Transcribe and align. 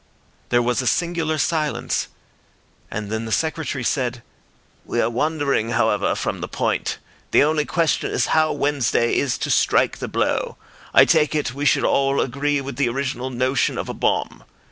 There 0.49 0.63
was 0.63 0.81
a 0.81 0.87
singular 0.87 1.37
silence, 1.37 2.07
and 2.89 3.11
then 3.11 3.25
the 3.25 3.31
Secretary 3.31 3.83
said— 3.83 4.23
"We 4.83 4.99
are 4.99 5.11
wandering, 5.11 5.73
however, 5.73 6.15
from 6.15 6.41
the 6.41 6.47
point. 6.47 6.97
The 7.29 7.43
only 7.43 7.65
question 7.65 8.09
is 8.09 8.25
how 8.33 8.51
Wednesday 8.51 9.13
is 9.15 9.37
to 9.37 9.51
strike 9.51 9.99
the 9.99 10.07
blow. 10.07 10.57
I 10.91 11.05
take 11.05 11.35
it 11.35 11.53
we 11.53 11.65
should 11.65 11.85
all 11.85 12.19
agree 12.19 12.59
with 12.61 12.77
the 12.77 12.89
original 12.89 13.29
notion 13.29 13.77
of 13.77 13.89
a 13.89 13.93
bomb. 13.93 14.43